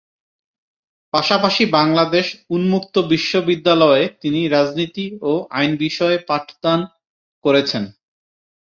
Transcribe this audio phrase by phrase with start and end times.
[1.13, 6.79] পাশাপাশি বাংলাদেশ উন্মুক্ত বিশ্ববিদ্যালয়ে তিনি রাজনীতি ও আইন বিষয়ে পাঠদান
[7.45, 7.83] করেছেন।